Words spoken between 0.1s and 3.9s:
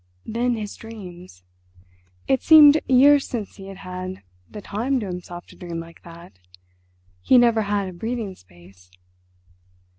then his dreams! It seemed years since he had